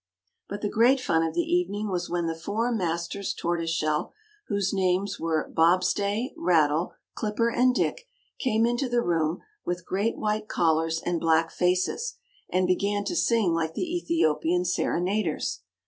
But 0.49 0.61
the 0.63 0.67
great 0.69 0.99
fun 0.99 1.21
of 1.21 1.35
the 1.35 1.41
evening 1.43 1.87
was 1.91 2.09
when 2.09 2.25
the 2.25 2.33
four 2.33 2.71
Masters 2.71 3.35
Tortoise 3.35 3.69
Shell, 3.69 4.11
whose 4.47 4.73
names 4.73 5.19
were 5.19 5.47
Bobstay, 5.53 6.31
Rattle, 6.35 6.95
Clipper, 7.13 7.51
and 7.51 7.75
Dick, 7.75 8.07
came 8.39 8.65
into 8.65 8.89
the 8.89 9.03
room 9.03 9.43
with 9.63 9.85
great 9.85 10.17
white 10.17 10.47
collars 10.47 10.99
and 11.05 11.19
black 11.19 11.51
faces, 11.51 12.15
and 12.49 12.65
began 12.65 13.03
to 13.05 13.15
sing 13.15 13.53
like 13.53 13.75
the 13.75 13.95
Ethiopian 13.95 14.65
Serenaders. 14.65 15.61